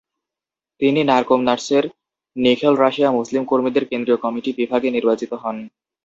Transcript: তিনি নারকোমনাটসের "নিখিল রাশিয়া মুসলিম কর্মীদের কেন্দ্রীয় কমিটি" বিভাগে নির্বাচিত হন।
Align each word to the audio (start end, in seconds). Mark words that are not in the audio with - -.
তিনি 0.81 1.01
নারকোমনাটসের 1.03 1.83
"নিখিল 2.35 2.73
রাশিয়া 2.75 3.09
মুসলিম 3.11 3.43
কর্মীদের 3.45 3.85
কেন্দ্রীয় 3.85 4.19
কমিটি" 4.23 4.51
বিভাগে 4.59 4.89
নির্বাচিত 4.91 5.31
হন। 5.41 5.57